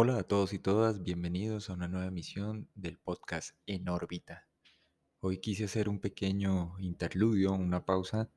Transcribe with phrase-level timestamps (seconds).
[0.00, 4.46] Hola a todos y todas, bienvenidos a una nueva emisión del podcast En órbita.
[5.18, 8.30] Hoy quise hacer un pequeño interludio, una pausa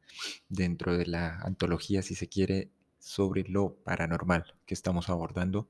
[0.50, 5.70] dentro de la antología, si se quiere, sobre lo paranormal que estamos abordando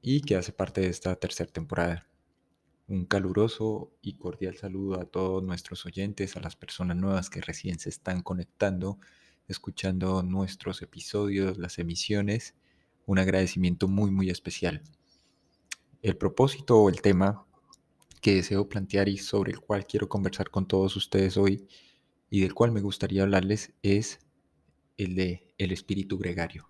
[0.00, 2.08] y que hace parte de esta tercera temporada.
[2.86, 7.78] Un caluroso y cordial saludo a todos nuestros oyentes, a las personas nuevas que recién
[7.78, 8.98] se están conectando,
[9.48, 12.54] escuchando nuestros episodios, las emisiones
[13.08, 14.82] un agradecimiento muy, muy especial.
[16.02, 17.46] El propósito o el tema
[18.20, 21.66] que deseo plantear y sobre el cual quiero conversar con todos ustedes hoy
[22.28, 24.18] y del cual me gustaría hablarles es
[24.98, 26.68] el de el espíritu gregario.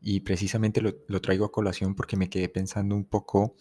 [0.00, 3.54] Y precisamente lo, traigo a colación porque me quedé pensando un poco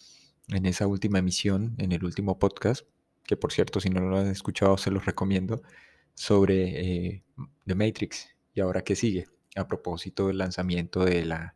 [0.47, 2.87] en esa última emisión, en el último podcast,
[3.23, 5.61] que por cierto, si no lo han escuchado, se los recomiendo,
[6.15, 7.23] sobre eh,
[7.67, 11.55] The Matrix y ahora qué sigue a propósito del lanzamiento de la,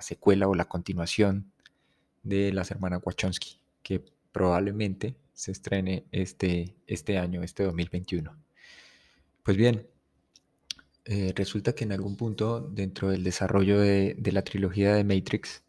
[0.00, 1.52] secuela o la continuación
[2.22, 8.36] de las hermanas Wachowski, que probablemente se estrene este, este año, este 2021.
[9.42, 9.86] Pues bien,
[11.10, 15.64] eh, resulta que en algún punto dentro del desarrollo de, la trilogía de Matrix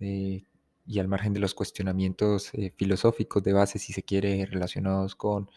[0.00, 0.44] eh,
[0.86, 5.48] y al margen de los cuestionamientos eh, filosóficos de base, si se quiere, relacionados con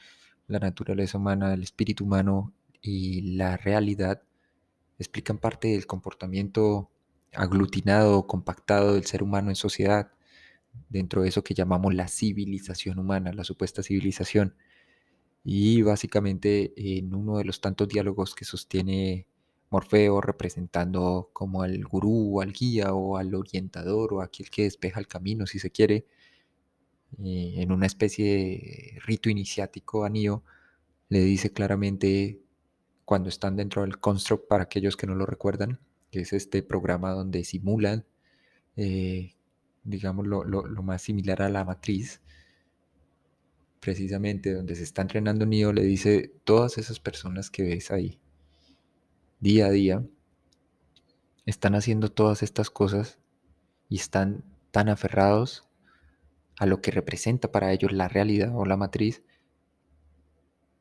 [0.47, 4.21] la naturaleza humana, el espíritu humano y la realidad,
[4.99, 6.91] explican parte del comportamiento
[7.33, 10.11] aglutinado compactado del ser humano en sociedad,
[10.89, 14.55] dentro de eso que llamamos la civilización humana, la supuesta civilización.
[15.43, 19.27] Y básicamente en uno de los tantos diálogos que sostiene
[19.69, 25.07] Morfeo representando como al gurú, al guía o al orientador o aquel que despeja el
[25.07, 26.05] camino, si se quiere,
[27.23, 32.41] eh, en una especie de rito iniciático a le dice claramente
[33.09, 35.79] cuando están dentro del construct, para aquellos que no lo recuerdan,
[36.11, 38.05] que es este programa donde simulan,
[38.75, 39.33] eh,
[39.83, 40.43] digamos, lo,
[40.83, 42.21] más similar a la matriz,
[43.79, 48.19] precisamente donde se está entrenando Neo, le dice, todas esas personas que ves ahí,
[49.39, 50.05] día a día,
[51.47, 53.17] están haciendo todas estas cosas
[53.87, 55.67] y están tan aferrados
[56.59, 59.23] a lo que representa para ellos la realidad o la matriz,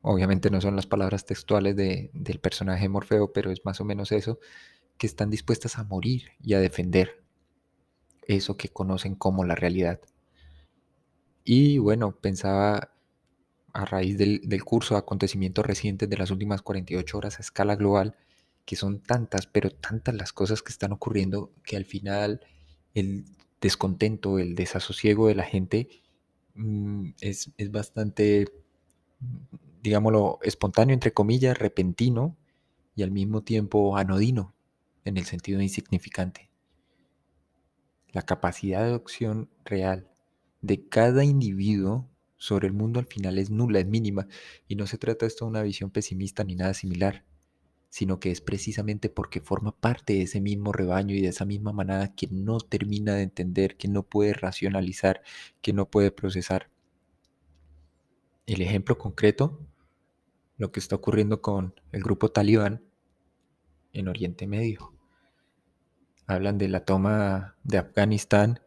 [0.01, 4.39] obviamente no son las palabras textuales del personaje Morfeo, pero es más o menos eso,
[4.97, 7.23] que están dispuestas a morir y a defender
[8.27, 9.99] eso que conocen como la realidad.
[11.43, 12.91] Y bueno, pensaba
[13.73, 17.75] a raíz del, del curso de acontecimientos recientes de las últimas 48 horas a escala
[17.75, 18.15] global,
[18.65, 22.41] que son tantas, pero tantas las cosas que están ocurriendo que al final
[22.93, 23.25] el
[23.61, 25.89] descontento, el desasosiego de la gente
[26.55, 28.47] mm, es, es bastante
[29.81, 32.37] digámoslo, espontáneo, entre comillas, repentino
[32.95, 34.53] y al mismo tiempo anodino,
[35.05, 36.49] en el sentido insignificante.
[38.11, 40.09] La capacidad de opción real
[40.61, 44.27] de cada individuo sobre el mundo al final es nula, es mínima,
[44.67, 47.25] y no se trata esto de una visión pesimista ni nada similar,
[47.89, 51.73] sino que es precisamente porque forma parte de ese mismo rebaño y de esa misma
[51.73, 55.21] manada que no termina de entender, que no puede racionalizar,
[55.61, 56.69] que no puede procesar.
[58.49, 59.59] El ejemplo concreto
[60.57, 62.81] lo que está ocurriendo con el grupo talibán
[63.93, 64.91] en Oriente Medio.
[66.25, 68.59] Hablan de la toma de Afganistán,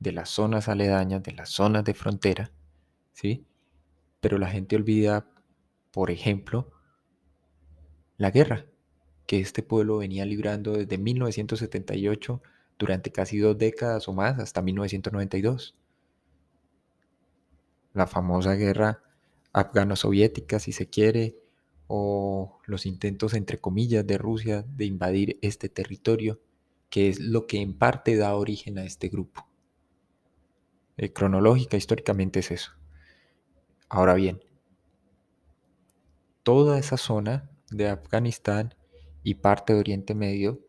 [0.00, 2.50] de las zonas aledañas, de las zonas de frontera,
[3.12, 3.44] ¿sí?
[4.22, 5.28] Pero la gente olvida,
[5.90, 6.72] por ejemplo,
[8.16, 8.64] la guerra
[9.26, 12.40] que este pueblo venía librando desde 1978
[12.78, 15.76] durante casi dos décadas o más hasta 1992.
[17.92, 19.02] La famosa guerra
[19.56, 21.38] afgano-soviética, si se quiere,
[21.86, 26.40] o los intentos, entre comillas, de Rusia de invadir este territorio,
[26.90, 29.48] que es lo que en parte da origen a este grupo.
[30.98, 32.72] Eh, cronológica, históricamente es eso.
[33.88, 34.42] Ahora bien,
[36.42, 38.74] toda esa zona de Afganistán
[39.22, 40.60] y parte de Oriente Medio,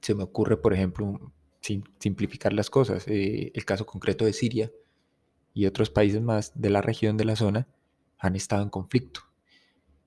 [0.00, 4.72] se me ocurre, por ejemplo, sin simplificar las cosas, eh, el caso concreto de Siria
[5.52, 7.68] y otros países más de la región de la zona,
[8.18, 9.20] han estado en conflicto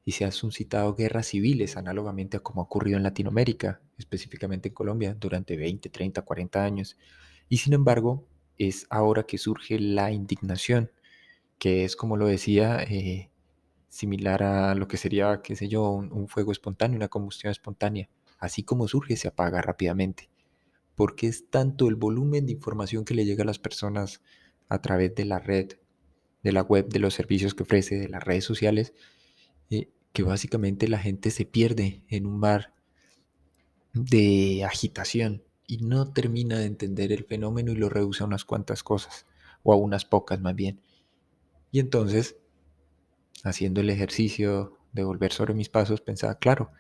[0.08, 4.74] y se han suscitado guerras civiles análogamente a como ha ocurrido en Latinoamérica, específicamente en
[4.74, 6.98] Colombia, durante 20, 30, 40 años.
[7.50, 8.26] Y sin embargo,
[8.58, 10.92] es ahora que surge la indignación,
[11.60, 13.32] que es, como lo decía, eh,
[13.90, 18.10] similar a lo que sería, qué sé yo, un, fuego espontáneo, una combustión espontánea.
[18.40, 20.30] Así como surge, se apaga rápidamente.
[20.96, 24.22] Porque es tanto el volumen de información que le llega a las personas
[24.70, 25.74] a través de la red
[26.48, 28.94] de la web, de los servicios que ofrece, de las redes sociales,
[29.70, 32.74] eh, que básicamente la gente se pierde en un mar
[33.94, 38.82] de agitación y no termina de entender el fenómeno y lo reduce a unas cuantas
[38.82, 39.26] cosas,
[39.62, 40.80] o a unas pocas más bien.
[41.70, 42.38] Y entonces,
[43.44, 46.72] haciendo el ejercicio de volver sobre mis pasos, pensaba, claro,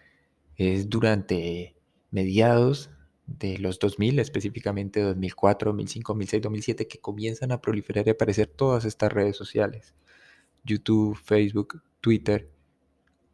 [0.55, 1.75] es durante
[2.09, 2.89] mediados
[3.27, 8.85] de los 2000, específicamente 2004, 2005, 2006, 2007, que comienzan a proliferar y aparecer todas
[8.85, 9.93] estas redes sociales.
[10.63, 12.49] YouTube, Facebook, Twitter,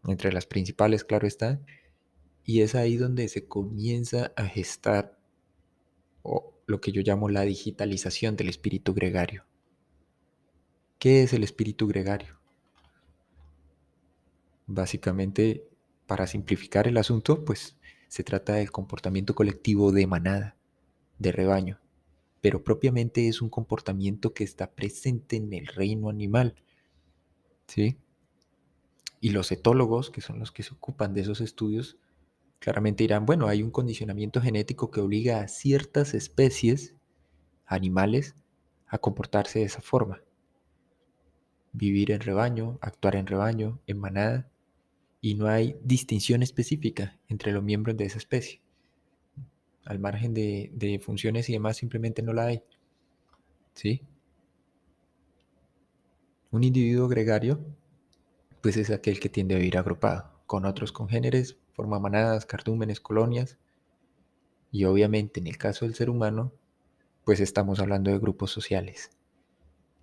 [0.05, 1.61] entre las principales, claro está.
[2.43, 5.17] Y es ahí donde se comienza a gestar
[6.65, 9.45] lo que yo llamo la digitalización del espíritu gregario.
[10.97, 12.39] ¿Qué es el espíritu gregario?
[14.65, 15.67] Básicamente,
[16.07, 17.77] para simplificar el asunto, pues
[18.13, 20.55] se trata del comportamiento colectivo de manada,
[21.17, 21.79] de rebaño,
[22.41, 26.53] pero propiamente es un comportamiento que está presente en el reino animal.
[27.65, 27.97] ¿Sí?
[29.19, 31.97] Y los etólogos, que son los que se ocupan de esos estudios,
[32.59, 36.93] claramente dirán, bueno, hay un condicionamiento genético que obliga a ciertas especies
[37.65, 38.35] animales
[38.85, 40.21] a comportarse de esa forma.
[41.71, 44.51] Vivir en rebaño, actuar en rebaño, en manada,
[45.23, 48.61] y no hay distinción específica entre los miembros de esa especie.
[49.85, 52.61] Al margen de, funciones y demás, simplemente no la hay.
[53.73, 54.01] ¿Sí?
[56.51, 57.65] Un individuo gregario,
[58.59, 63.57] pues es aquel que tiende a vivir agrupado, con otros congéneres, forma manadas, cardúmenes, colonias,
[64.73, 66.51] y obviamente en el caso del ser humano,
[67.23, 69.09] pues estamos hablando de grupos sociales.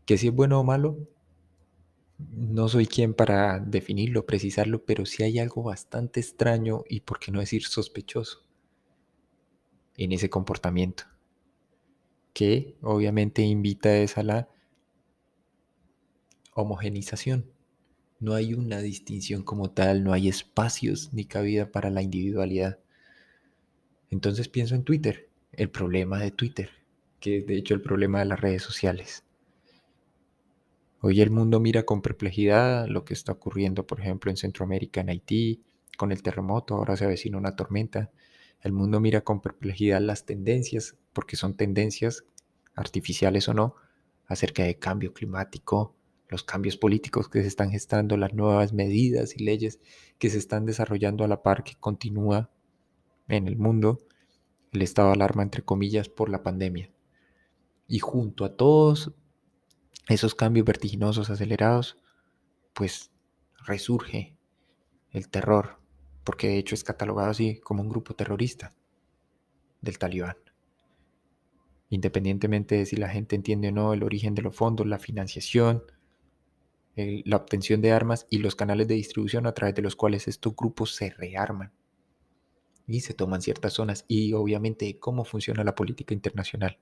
[0.06, 0.96] Que si es bueno o malo,
[2.30, 7.32] no soy quien para definirlo, precisarlo, pero sí hay algo bastante extraño y por qué
[7.32, 8.44] no decir sospechoso
[9.96, 11.04] en ese comportamiento,
[12.32, 14.48] que obviamente invita a la
[16.54, 17.50] homogenización.
[18.18, 22.78] No hay una distinción como tal, no hay espacios ni cabida para la individualidad.
[24.10, 26.70] Entonces pienso en Twitter, el problema de Twitter,
[27.18, 29.24] que es de hecho el problema de las redes sociales
[31.02, 35.08] Hoy el mundo mira con perplejidad lo que está ocurriendo, por ejemplo, en Centroamérica, en
[35.08, 35.62] Haití,
[35.96, 38.10] con el terremoto, ahora se avecina una tormenta.
[38.60, 42.24] El mundo mira con perplejidad las tendencias, porque son tendencias,
[42.74, 43.76] artificiales o no,
[44.26, 45.94] acerca de cambio climático,
[46.28, 49.80] los cambios políticos que se están gestando, las nuevas medidas y leyes
[50.18, 52.50] que se están desarrollando a la par que continúa
[53.26, 54.00] en el mundo
[54.70, 56.90] el estado de alarma, entre comillas, por la pandemia.
[57.88, 59.14] Y junto a todos
[60.08, 61.96] esos cambios vertiginosos, acelerados,
[62.72, 63.10] pues
[63.64, 64.36] resurge
[65.12, 65.78] el terror,
[66.24, 68.72] porque de hecho es catalogado así como un grupo terrorista
[69.80, 70.36] del talibán.
[71.88, 75.82] Independientemente de si la gente entiende o no el origen de los fondos, la financiación,
[76.96, 80.54] la obtención de armas y los canales de distribución a través de los cuales estos
[80.54, 81.72] grupos se rearman
[82.86, 86.78] y se toman ciertas zonas y obviamente cómo funciona la política internacional.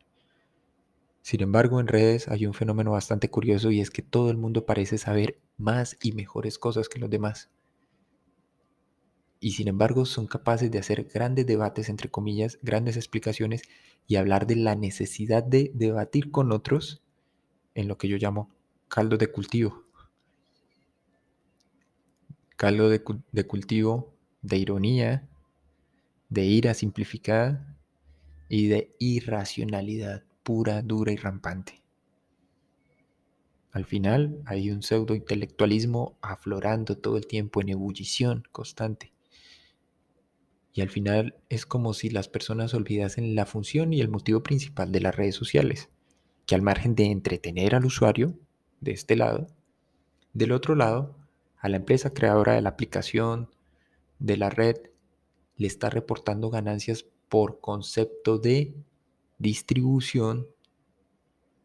[1.23, 4.65] Sin embargo, en redes hay un fenómeno bastante curioso y es que todo el mundo
[4.65, 7.51] parece saber más y mejores cosas que los demás.
[9.41, 13.63] Y sin embargo son capaces de hacer grandes debates, entre comillas, grandes explicaciones
[14.07, 17.03] y hablar de la necesidad de debatir con otros
[17.75, 18.51] en lo que yo llamo
[18.89, 19.85] caldo de cultivo.
[22.57, 25.29] Caldo de, de cultivo de ironía,
[26.29, 27.77] de ira simplificada
[28.49, 31.83] y de irracionalidad pura, dura y rampante.
[33.71, 39.13] Al final hay un pseudo intelectualismo aflorando todo el tiempo en ebullición constante.
[40.73, 44.91] Y al final es como si las personas olvidasen la función y el motivo principal
[44.91, 45.91] de las redes sociales,
[46.47, 48.33] que al margen de entretener al usuario,
[48.81, 49.49] de este lado,
[50.33, 51.15] del otro lado,
[51.59, 53.51] a la empresa creadora de la aplicación,
[54.19, 54.79] de la red,
[55.59, 58.73] le está reportando ganancias por concepto de
[59.39, 60.47] distribución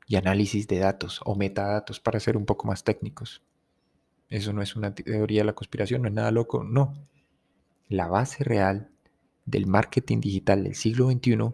[0.07, 3.41] y análisis de datos o metadatos para ser un poco más técnicos.
[4.29, 6.93] Eso no es una teoría de la conspiración, no es nada loco, no.
[7.87, 8.91] La base real
[9.45, 11.53] del marketing digital del siglo XXI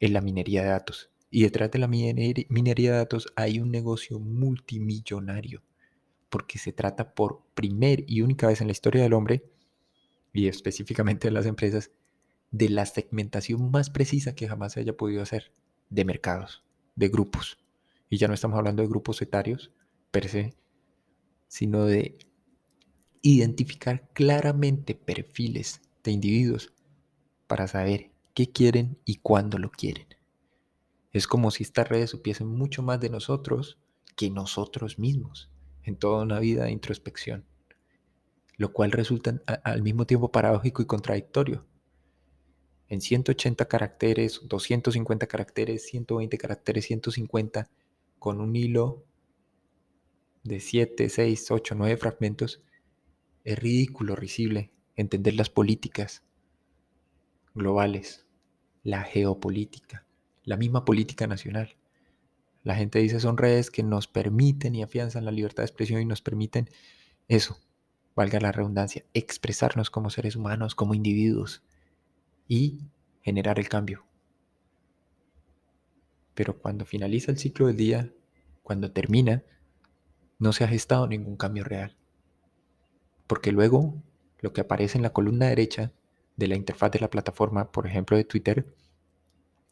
[0.00, 1.10] es la minería de datos.
[1.30, 5.62] Y detrás de la minería de datos hay un negocio multimillonario,
[6.30, 9.44] porque se trata por primer y única vez en la historia del hombre,
[10.32, 11.90] y específicamente de las empresas,
[12.50, 15.52] de la segmentación más precisa que jamás se haya podido hacer
[15.90, 17.58] de mercados, de grupos.
[18.08, 19.72] Y ya no estamos hablando de grupos etarios
[20.10, 20.54] per se,
[21.48, 22.18] sino de
[23.22, 26.72] identificar claramente perfiles de individuos
[27.46, 30.06] para saber qué quieren y cuándo lo quieren.
[31.12, 33.78] Es como si estas redes supiesen mucho más de nosotros
[34.16, 35.50] que nosotros mismos
[35.82, 37.44] en toda una vida de introspección,
[38.56, 41.64] lo cual resulta al mismo tiempo paradójico y contradictorio
[42.88, 47.68] en 180 caracteres, 250 caracteres, 120 caracteres, 150,
[48.18, 49.04] con un hilo
[50.44, 52.62] de 7, 6, 8, 9 fragmentos,
[53.44, 56.22] es ridículo, risible entender las políticas
[57.54, 58.26] globales,
[58.82, 60.06] la geopolítica,
[60.44, 61.76] la misma política nacional.
[62.62, 66.04] La gente dice son redes que nos permiten y afianzan la libertad de expresión y
[66.04, 66.68] nos permiten
[67.28, 67.58] eso,
[68.14, 71.62] valga la redundancia, expresarnos como seres humanos, como individuos
[72.48, 72.80] y
[73.22, 74.04] generar el cambio.
[76.34, 78.12] Pero cuando finaliza el ciclo del día,
[78.62, 79.42] cuando termina,
[80.38, 81.96] no se ha gestado ningún cambio real.
[83.26, 83.94] Porque luego
[84.40, 85.92] lo que aparece en la columna derecha
[86.36, 88.66] de la interfaz de la plataforma, por ejemplo de Twitter,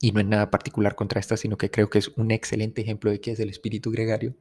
[0.00, 3.10] y no es nada particular contra esta, sino que creo que es un excelente ejemplo
[3.10, 4.34] de qué es el espíritu gregario,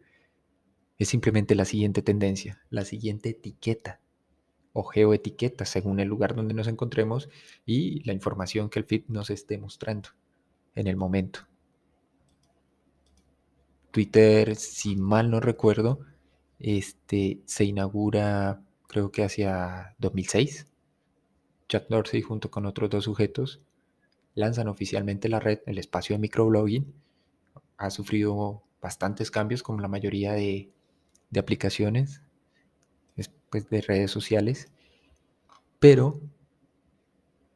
[0.98, 4.00] es simplemente la siguiente tendencia, la siguiente etiqueta
[4.74, 7.30] o geoetiqueta según el lugar donde nos encontremos
[7.66, 10.10] y la información que el feed nos esté mostrando
[10.76, 11.48] en el momento.
[13.92, 16.00] Twitter, si mal no recuerdo,
[16.58, 20.68] este, se inaugura creo que hacia 2006.
[21.70, 23.62] Jack Dorsey junto con otros dos sujetos
[24.34, 26.92] lanzan oficialmente la red, el espacio de microblogging.
[27.78, 30.72] Ha sufrido bastantes cambios como la mayoría de,
[31.30, 32.23] de aplicaciones
[33.54, 34.72] pues, de redes sociales,
[35.80, 36.20] pero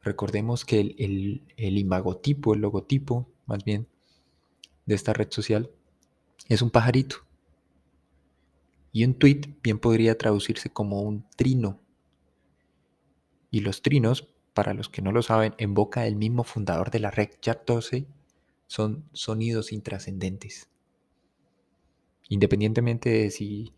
[0.00, 3.88] recordemos que el, el imagotipo, el logotipo más bien
[4.86, 5.72] de esta red social
[6.48, 7.16] es un pajarito.
[8.92, 11.80] Y un tweet bien podría traducirse como un trino.
[13.50, 17.00] Y los trinos, para los que no lo saben, en boca del mismo fundador de
[17.00, 18.06] la red, Jack Dorsey,
[18.68, 20.68] son sonidos intrascendentes.
[22.28, 23.72] Independientemente de si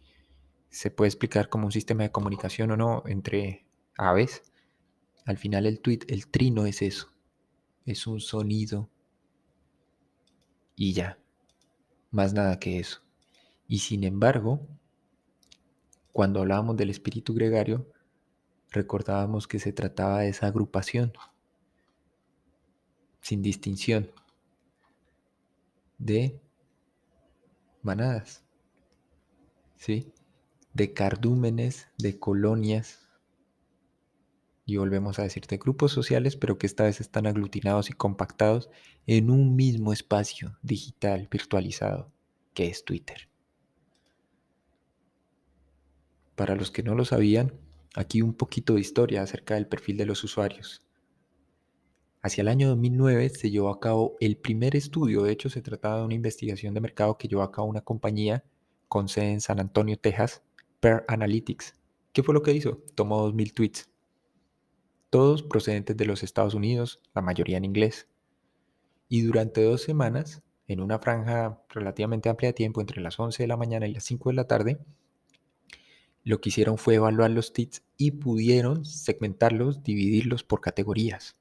[0.70, 3.66] se puede explicar como un sistema de comunicación o no entre
[3.98, 4.42] aves,
[5.26, 7.12] al final el tweet, el trino es eso,
[7.84, 8.88] es un sonido
[10.76, 11.18] y ya,
[12.10, 13.02] más nada que eso.
[13.68, 14.66] Y sin embargo,
[16.12, 17.86] cuando hablábamos del espíritu gregario,
[18.70, 21.12] recordábamos que se trataba de esa agrupación,
[23.20, 24.10] sin distinción,
[25.98, 26.40] de
[27.82, 28.42] manadas.
[29.76, 30.12] ¿Sí?
[30.72, 33.00] De cardúmenes, de colonias,
[34.70, 38.70] y volvemos a decir de grupos sociales, pero que esta vez están aglutinados y compactados
[39.06, 42.12] en un mismo espacio digital virtualizado,
[42.54, 43.28] que es Twitter.
[46.36, 47.52] Para los que no lo sabían,
[47.94, 50.86] aquí un poquito de historia acerca del perfil de los usuarios.
[52.22, 55.98] Hacia el año 2009 se llevó a cabo el primer estudio, de hecho se trataba
[55.98, 58.44] de una investigación de mercado que llevó a cabo una compañía
[58.88, 60.42] con sede en San Antonio, Texas,
[60.80, 61.74] Per Analytics.
[62.12, 62.82] ¿Qué fue lo que hizo?
[62.94, 63.90] Tomó 2.000 tweets,
[65.10, 68.08] todos procedentes de los Estados Unidos, la mayoría en inglés.
[69.08, 73.46] Y durante dos semanas, en una franja relativamente amplia de tiempo, entre las 11 de
[73.46, 74.78] la mañana y las 5 de la tarde,
[76.22, 81.36] lo que hicieron fue evaluar los tweets y pudieron segmentarlos, dividirlos por categorías.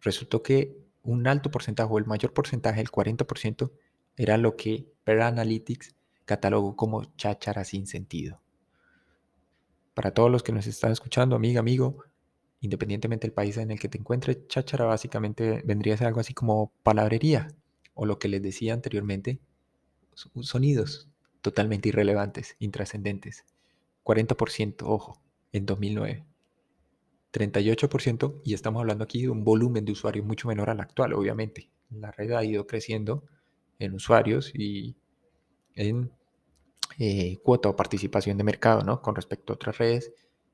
[0.00, 3.72] Resultó que un alto porcentaje o el mayor porcentaje, el 40%,
[4.16, 5.93] era lo que Per Analytics
[6.24, 8.40] catálogo como cháchara sin sentido.
[9.94, 12.04] Para todos los que nos están escuchando, amiga, amigo,
[12.60, 16.34] independientemente del país en el que te encuentres, cháchara básicamente vendría a ser algo así
[16.34, 17.48] como palabrería,
[17.94, 19.38] o lo que les decía anteriormente,
[20.40, 21.08] sonidos
[21.40, 23.44] totalmente irrelevantes, intrascendentes.
[24.02, 25.20] 40%, ojo,
[25.52, 26.24] en 2009.
[27.32, 31.68] 38%, y estamos hablando aquí de un volumen de usuarios mucho menor al actual, obviamente.
[31.90, 33.24] La red ha ido creciendo
[33.78, 34.96] en usuarios y
[35.74, 36.10] en
[36.98, 39.02] eh, cuota o participación de mercado, ¿no?
[39.02, 40.12] Con respecto a otras redes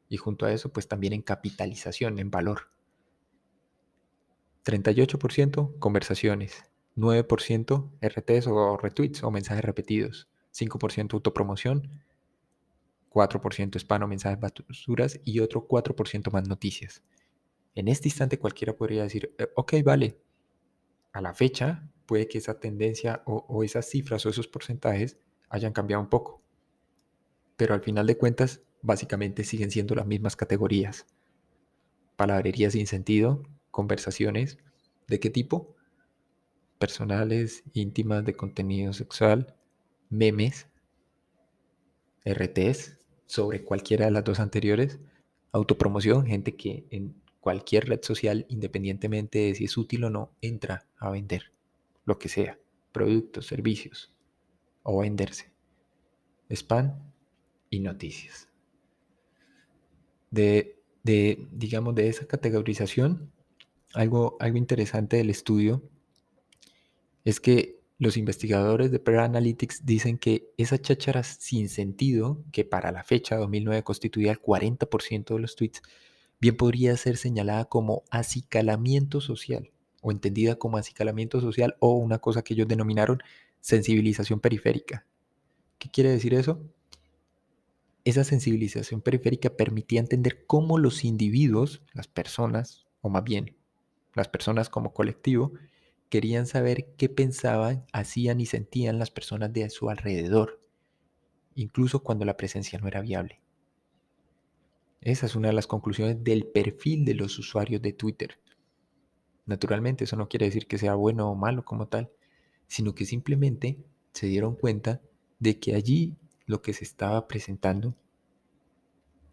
[0.08, 2.70] y junto a eso, pues también en capitalización, en valor.
[4.64, 6.64] 38% conversaciones,
[6.96, 12.02] 9% RTs o retweets o mensajes repetidos, 5% autopromoción,
[13.10, 17.02] 4% spam o mensajes basuras y otro 4% más noticias.
[17.74, 20.18] En este instante cualquiera podría decir, eh, ok, vale,
[21.12, 25.16] a la fecha puede que esa tendencia o, esas cifras o esos porcentajes
[25.48, 26.42] hayan cambiado un poco.
[27.56, 31.06] Pero al final de cuentas, básicamente siguen siendo las mismas categorías.
[32.16, 34.58] Palabrería sin sentido, conversaciones,
[35.06, 35.76] ¿de qué tipo?
[36.80, 39.54] Personales, íntimas, de contenido sexual,
[40.08, 40.66] memes,
[42.24, 44.98] RTs, sobre cualquiera de las dos anteriores,
[45.52, 50.88] autopromoción, gente que en cualquier red social, independientemente de si es útil o no, entra
[50.98, 51.52] a vender
[52.04, 52.58] lo que sea,
[52.92, 54.12] productos, servicios
[54.82, 55.52] o venderse.
[56.48, 57.12] Spam
[57.68, 58.48] y noticias.
[60.30, 63.32] De, de, digamos, de esa categorización
[63.94, 65.82] algo, algo interesante del estudio
[67.24, 72.92] es que los investigadores de Peer Analytics dicen que esas chácharas sin sentido, que para
[72.92, 75.82] la fecha 2009 constituía el 40% de los tweets,
[76.40, 82.42] bien podría ser señalada como acicalamiento social, o entendida como acicalamiento social, o una cosa
[82.42, 83.22] que ellos denominaron
[83.60, 85.06] sensibilización periférica.
[85.78, 86.60] ¿Qué quiere decir eso?
[88.04, 93.56] Esa sensibilización periférica permitía entender cómo los individuos, las personas, o más bien
[94.14, 95.52] las personas como colectivo,
[96.08, 100.60] querían saber qué pensaban, hacían y sentían las personas de su alrededor,
[101.54, 103.40] incluso cuando la presencia no era viable.
[105.00, 108.38] Esa es una de las conclusiones del perfil de los usuarios de Twitter.
[109.46, 112.10] Naturalmente, eso no quiere decir que sea bueno o malo como tal,
[112.68, 113.78] sino que simplemente
[114.12, 115.00] se dieron cuenta
[115.38, 116.16] de que allí
[116.46, 117.94] lo que se estaba presentando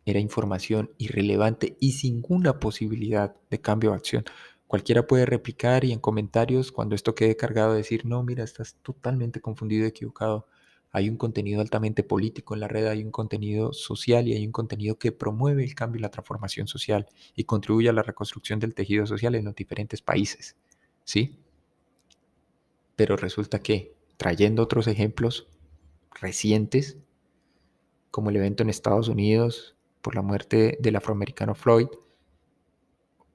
[0.06, 4.26] era información irrelevante y sin ninguna posibilidad de cambio de acción.
[4.66, 9.42] Cualquiera puede replicar y en comentarios, cuando esto quede cargado, decir, no, mira, estás totalmente
[9.42, 10.48] confundido y equivocado.
[10.98, 14.52] Hay un contenido altamente político en la red, hay un contenido social y hay un
[14.52, 18.74] contenido que promueve el cambio y la transformación social y contribuye a la reconstrucción del
[18.74, 20.56] tejido social en los diferentes países.
[21.04, 21.38] ¿Sí?
[22.96, 25.48] Pero resulta que, trayendo otros ejemplos
[26.20, 26.98] recientes,
[28.10, 31.90] como el evento en Estados Unidos por la muerte del afroamericano Floyd,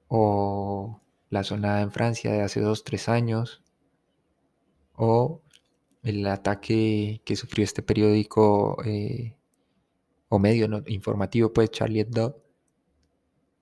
[0.09, 3.63] o la zona en Francia de hace dos, tres años,
[4.95, 5.41] o
[6.03, 9.35] el ataque que sufrió este periódico eh,
[10.29, 12.43] o medio informativo, pues Charlie Hebdo,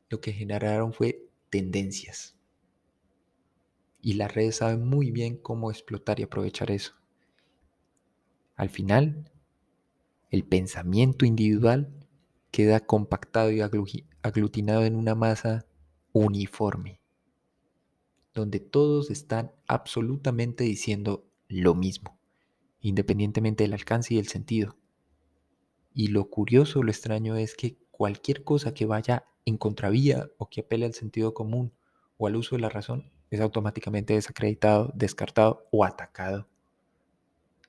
[0.09, 2.35] lo que generaron fue tendencias.
[4.01, 6.93] Y las redes saben muy bien cómo explotar y aprovechar eso.
[8.55, 9.31] Al final,
[10.31, 11.93] el pensamiento individual
[12.51, 15.65] queda compactado y aglutinado en una masa
[16.13, 17.01] uniforme
[18.33, 22.17] donde todos están absolutamente diciendo lo mismo,
[22.81, 24.75] independientemente del alcance y el sentido.
[25.93, 30.61] Y lo curioso, lo extraño es que cualquier cosa que vaya en contravía o que
[30.61, 31.73] apele al sentido común
[32.17, 36.47] o al uso de la razón es automáticamente desacreditado, descartado o atacado.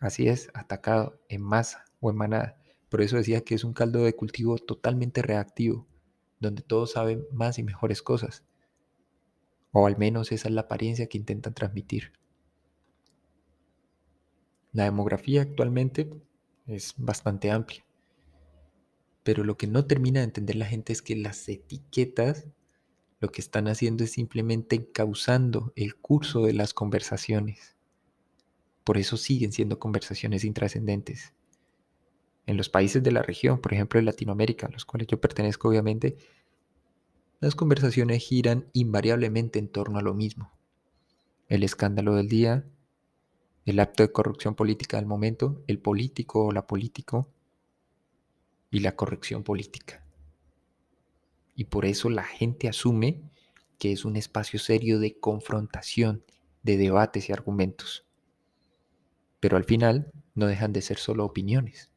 [0.00, 2.58] Así es, atacado en masa o en manada.
[2.88, 5.86] Por eso decía que es un caldo de cultivo totalmente reactivo,
[6.40, 8.44] donde todos saben más y mejores cosas.
[9.70, 12.12] O al menos esa es la apariencia que intentan transmitir.
[14.72, 16.10] La demografía actualmente
[16.66, 17.84] es bastante amplia.
[19.22, 22.46] Pero lo que no termina de entender la gente es que las etiquetas
[23.20, 27.76] lo que están haciendo es simplemente causando el curso de las conversaciones.
[28.82, 31.32] Por eso siguen siendo conversaciones intrascendentes.
[32.46, 35.68] En los países de la región, por ejemplo en Latinoamérica, a los cuales yo pertenezco
[35.68, 36.16] obviamente,
[37.38, 40.50] las conversaciones giran invariablemente en torno a lo mismo.
[41.48, 42.64] El escándalo del día,
[43.64, 47.28] el acto de corrupción política del momento, el político o la político
[48.70, 50.04] y la corrección política.
[51.54, 53.22] Y por eso la gente asume
[53.78, 56.24] que es un espacio serio de confrontación,
[56.62, 58.06] de debates y argumentos.
[59.40, 61.92] Pero al final no dejan de ser solo opiniones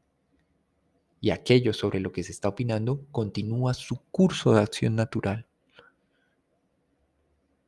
[1.26, 5.48] y aquello sobre lo que se está opinando continúa su curso de acción natural.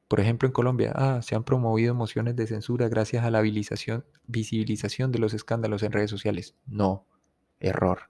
[0.08, 5.12] Por ejemplo, en Colombia, ah, se han promovido mociones de censura gracias a la visibilización
[5.12, 6.56] de los escándalos en redes sociales.
[6.65, 7.06] No,
[7.60, 8.10] error.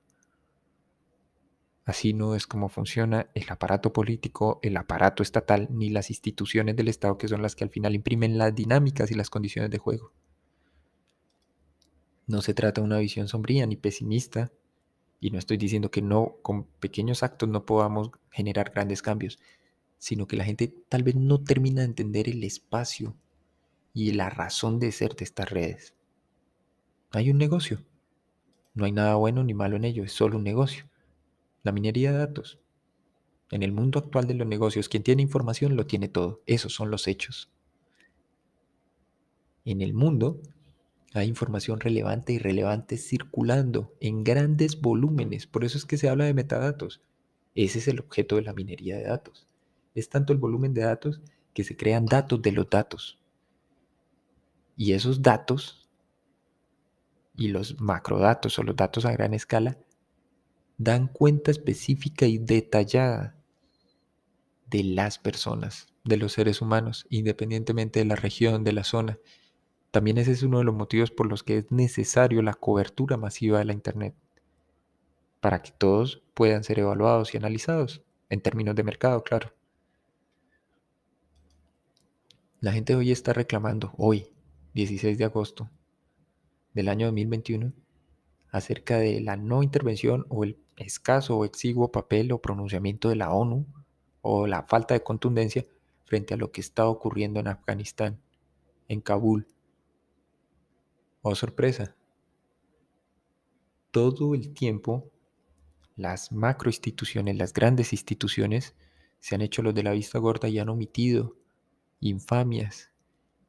[1.85, 6.89] Así no es como funciona el aparato político, el aparato estatal, ni las instituciones del
[6.89, 10.11] Estado que son las que al final imprimen las dinámicas y las condiciones de juego.
[12.27, 14.51] No se trata de una visión sombría ni pesimista,
[15.19, 19.39] y no estoy diciendo que no, con pequeños actos no podamos generar grandes cambios,
[19.97, 23.15] sino que la gente tal vez no termina de entender el espacio
[23.93, 25.95] y la razón de ser de estas redes.
[27.11, 27.83] Hay un negocio.
[28.73, 30.85] No hay nada bueno ni malo en ello, es solo un negocio.
[31.63, 32.59] La minería de datos.
[33.49, 36.41] En el mundo actual de los negocios, quien tiene información lo tiene todo.
[36.45, 37.49] Esos son los hechos.
[39.65, 40.41] En el mundo
[41.13, 45.47] hay información relevante y relevante circulando en grandes volúmenes.
[45.47, 47.01] Por eso es que se habla de metadatos.
[47.55, 49.47] Ese es el objeto de la minería de datos.
[49.97, 51.21] Es tanto el volumen de datos
[51.53, 53.19] que se crean datos de los datos.
[54.75, 55.89] Y esos datos
[57.35, 59.77] y los macrodatos o los datos a gran escala
[60.77, 63.35] dan cuenta específica y detallada
[64.69, 69.19] de las personas, de los seres humanos, independientemente de la región, de la zona
[69.91, 73.59] también ese es uno de los motivos por los que es necesario la cobertura masiva
[73.59, 74.13] de la Internet,
[75.39, 79.53] para que todos puedan ser evaluados y analizados, en términos de mercado, claro.
[82.59, 84.31] La gente hoy está reclamando, hoy,
[84.73, 85.69] 16 de agosto
[86.73, 87.71] del año 2021,
[88.49, 93.31] acerca de la no intervención o el escaso o exiguo papel o pronunciamiento de la
[93.31, 93.67] ONU
[94.21, 95.65] o la falta de contundencia
[96.05, 98.19] frente a lo que está ocurriendo en Afganistán,
[98.87, 99.45] en Kabul.
[101.21, 101.95] Oh sorpresa,
[103.91, 105.11] todo el tiempo
[105.95, 108.73] las macroinstituciones, las grandes instituciones,
[109.19, 111.35] se han hecho los de la vista gorda y han omitido
[111.99, 112.91] infamias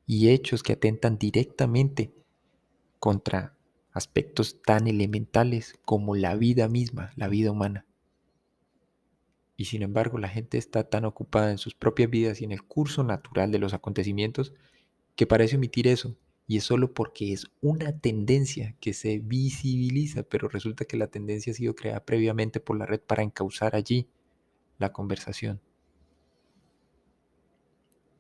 [0.06, 2.12] y hechos que atentan directamente
[2.98, 3.56] contra
[3.92, 7.84] aspectos tan elementales como la vida misma, la vida humana.
[9.56, 12.62] Y sin embargo la gente está tan ocupada en sus propias vidas y en el
[12.62, 14.54] curso natural de los acontecimientos
[15.16, 16.16] que parece omitir eso.
[16.46, 21.50] Y es solo porque es una tendencia que se visibiliza, pero resulta que la tendencia
[21.50, 24.08] ha sido creada previamente por la red para encauzar allí
[24.78, 25.60] la conversación.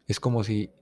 [0.08, 0.72] Es como si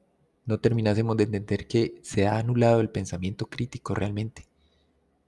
[0.44, 4.46] no terminásemos de entender que se ha anulado el pensamiento crítico realmente,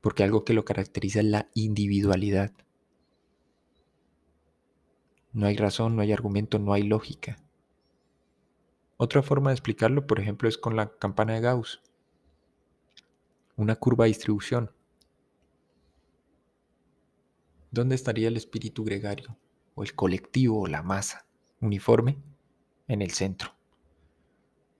[0.00, 2.52] porque algo que lo caracteriza es la individualidad.
[5.32, 7.36] No hay razón, no hay argumento, no hay lógica.
[8.96, 11.82] Otra forma de explicarlo, por ejemplo, es con la campana de Gauss,
[13.56, 14.70] una curva de distribución.
[17.72, 19.36] ¿Dónde estaría el espíritu gregario,
[19.74, 21.26] o el colectivo, o la masa
[21.60, 22.18] uniforme?
[22.86, 23.57] En el centro.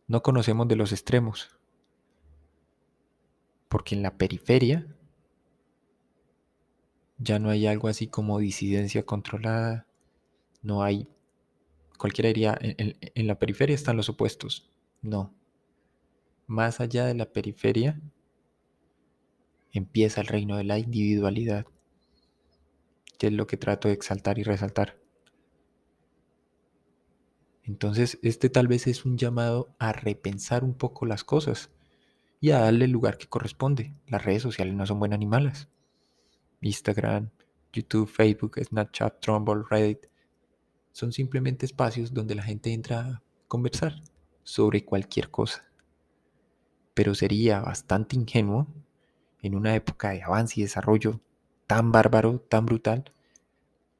[0.08, 1.50] No conocemos de los extremos,
[3.68, 4.86] porque en la periferia
[7.18, 9.86] ya no hay algo así como disidencia controlada,
[10.62, 11.08] no hay,
[11.98, 14.70] cualquiera diría, en, en, la periferia están los opuestos,
[15.02, 15.34] no.
[16.46, 18.00] Más allá de la periferia
[19.72, 21.66] empieza el reino de la individualidad,
[23.18, 24.96] que es lo que trato de exaltar y resaltar.
[27.68, 31.70] Entonces, este tal vez es un llamado a repensar un poco las cosas
[32.40, 33.94] y a darle el lugar que corresponde.
[34.06, 35.68] Las redes sociales no son buenas ni malas.
[36.62, 37.28] Instagram,
[37.70, 40.06] YouTube, Facebook, Snapchat, Trumbull, Reddit,
[40.92, 44.02] son simplemente espacios donde la gente entra a conversar
[44.44, 45.70] sobre cualquier cosa.
[46.94, 48.66] Pero sería bastante ingenuo
[49.42, 51.20] en una época de avance y desarrollo
[51.66, 53.12] tan bárbaro, tan brutal,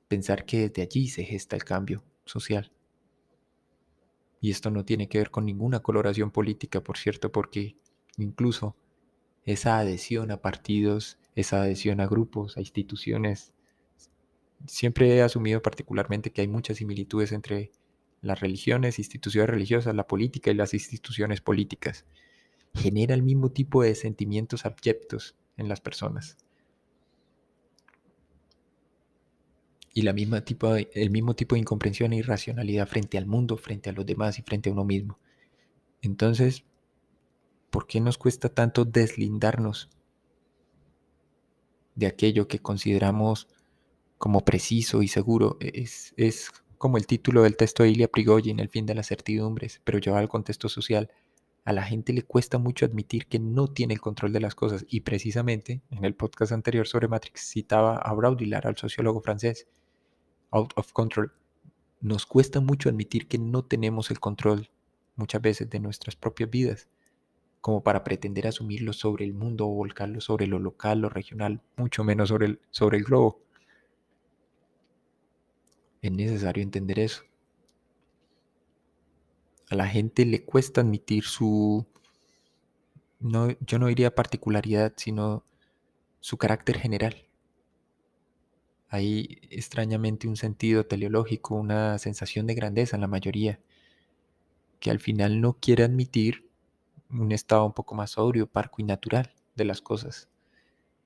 [0.08, 2.72] pensar que desde allí se gesta el cambio social.
[4.40, 7.76] Y esto no tiene que ver con ninguna coloración política, por cierto, porque
[8.16, 8.76] incluso
[9.44, 13.52] esa adhesión a partidos, esa adhesión a grupos, a instituciones,
[14.66, 17.70] siempre he asumido particularmente que hay muchas similitudes entre
[18.20, 22.04] las religiones, instituciones religiosas, la política y las instituciones políticas.
[22.74, 26.36] Genera el mismo tipo de sentimientos abyectos en las personas.
[29.94, 33.90] Y la misma tipo el mismo tipo de incomprensión e irracionalidad frente al mundo, frente
[33.90, 35.18] a los demás y frente a uno mismo.
[36.02, 36.64] Entonces,
[37.70, 39.90] ¿por qué nos cuesta tanto deslindarnos
[41.94, 43.48] de aquello que consideramos
[44.18, 45.56] como preciso y seguro?
[45.60, 49.80] Es, es como el título del texto de Ilya Prigogine, El fin de las certidumbres,
[49.84, 51.10] pero llevado al contexto social.
[51.64, 54.86] A la gente le cuesta mucho admitir que no tiene el control de las cosas
[54.88, 59.66] y precisamente en el podcast anterior sobre Matrix citaba a Baudrillard, al sociólogo francés,
[60.50, 61.32] out of control,
[62.00, 64.70] nos cuesta mucho admitir que no tenemos el control
[65.16, 66.88] muchas veces de nuestras propias vidas,
[67.60, 72.04] como para pretender asumirlo sobre el mundo o volcarlo sobre lo local, lo regional, mucho
[72.04, 73.40] menos sobre el, sobre el globo.
[76.00, 77.24] Es necesario entender eso.
[79.70, 81.84] A la gente le cuesta admitir su,
[83.18, 85.44] no, yo no diría particularidad, sino
[86.20, 87.27] su carácter general.
[88.90, 93.60] Hay extrañamente un sentido teleológico, una sensación de grandeza en la mayoría,
[94.80, 96.48] que al final no quiere admitir
[97.10, 100.28] un estado un poco más sobrio, parco y natural de las cosas.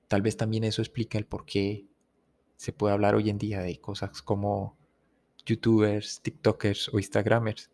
[0.07, 1.85] Tal vez también eso explica el por qué
[2.57, 4.77] se puede hablar hoy en día de cosas como
[5.45, 7.71] youtubers, tiktokers o instagramers,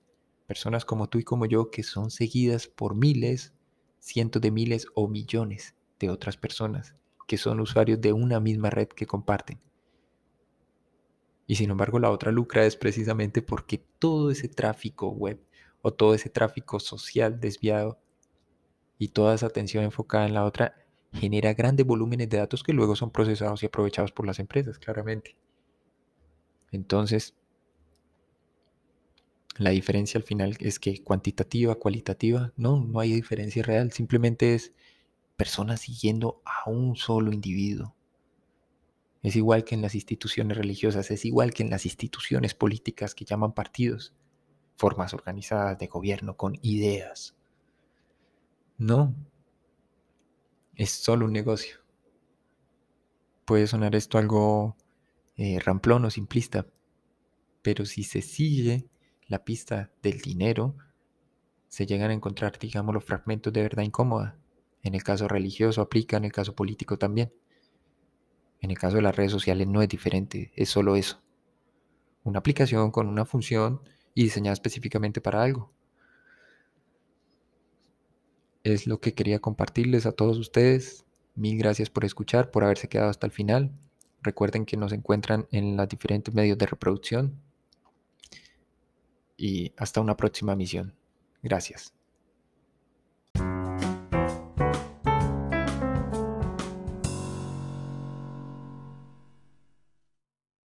[0.47, 3.53] personas como tú y como yo que son seguidas por miles,
[3.99, 6.95] cientos de miles o millones de otras personas
[7.27, 9.59] que son usuarios de una misma red que comparten.
[11.49, 15.41] Y sin embargo la otra lucra es precisamente porque todo ese tráfico web
[15.81, 17.99] o todo ese tráfico social desviado
[18.99, 20.75] y toda esa atención enfocada en la otra
[21.11, 25.37] genera grandes volúmenes de datos que luego son procesados y aprovechados por las empresas, claramente.
[26.71, 27.33] Entonces,
[29.57, 34.71] la diferencia al final es que cuantitativa, cualitativa, no, no hay diferencia real, simplemente es
[35.35, 37.95] personas siguiendo a un solo individuo.
[39.21, 43.25] Es igual que en las instituciones religiosas, es igual que en las instituciones políticas que
[43.25, 44.13] llaman partidos.
[44.77, 47.35] formas organizadas de gobierno, con ideas.
[48.77, 49.13] No,
[50.75, 51.77] es solo un negocio.
[53.45, 54.77] Puede sonar esto algo
[55.35, 56.67] eh, ramplón o simplista,
[57.61, 58.87] pero si se sigue
[59.27, 60.75] la pista del dinero,
[61.67, 64.37] se llegan a encontrar, digamos, los fragmentos de verdad incómoda.
[64.81, 67.33] En el caso religioso aplica, en el caso político también.
[68.61, 71.21] En el caso de las redes sociales no es diferente, es solo eso.
[72.23, 73.81] Una aplicación con una función
[74.13, 75.71] y diseñada específicamente para algo.
[78.63, 81.05] Es lo que quería compartirles a todos ustedes.
[81.35, 83.71] Mil gracias por escuchar, por haberse quedado hasta el final.
[84.21, 87.41] Recuerden que nos encuentran en los diferentes medios de reproducción.
[89.37, 90.93] Y hasta una próxima misión.
[91.41, 91.93] Gracias.